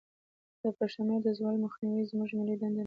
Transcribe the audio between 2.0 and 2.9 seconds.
زموږ ملي دندې ده.